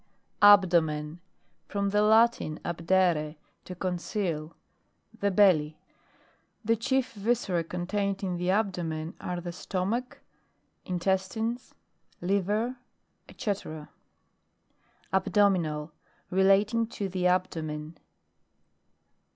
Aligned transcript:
ABDOMEN. 0.41 1.19
From 1.67 1.91
the 1.91 2.01
Latin, 2.01 2.59
abdere, 2.65 3.35
to 3.65 3.75
conceal; 3.75 4.55
the 5.19 5.29
bi'lly. 5.29 5.77
Tlie 6.65 6.79
chief 6.79 7.13
viscera 7.13 7.63
contained 7.63 8.23
in 8.23 8.37
the 8.37 8.49
abdomen, 8.49 9.13
are 9.21 9.39
the 9.39 9.51
stomach, 9.51 10.21
intestines, 10.85 11.75
liver, 12.19 12.77
fee. 13.27 13.85
ABDOMINAL. 15.13 15.91
Relating 16.31 16.87
to 16.87 17.07
the 17.07 17.25
abdo 17.25 17.63
men. 17.63 17.95